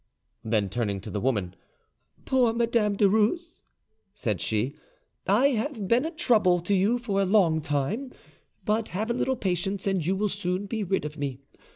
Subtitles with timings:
[0.43, 1.55] Then turning to the woman,
[2.25, 3.61] "Poor Madame du Rus,"
[4.15, 4.73] said she,
[5.27, 8.11] "I have been a trouble to you for a long time;
[8.65, 11.41] but have a little patience, and you will soon be rid of me.